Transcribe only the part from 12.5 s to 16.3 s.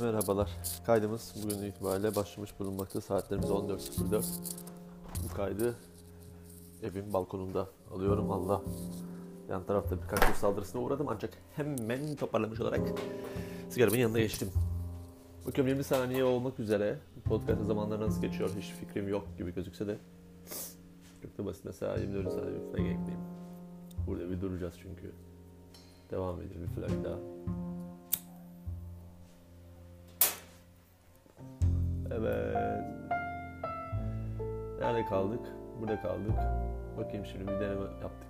olarak sigaramın yanına geçtim. Bakıyorum 20 saniye